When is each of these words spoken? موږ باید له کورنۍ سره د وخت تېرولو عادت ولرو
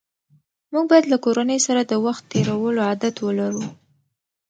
موږ 0.73 0.85
باید 0.91 1.05
له 1.11 1.17
کورنۍ 1.25 1.59
سره 1.67 1.81
د 1.85 1.93
وخت 2.05 2.23
تېرولو 2.31 2.79
عادت 2.89 3.15
ولرو 3.25 3.63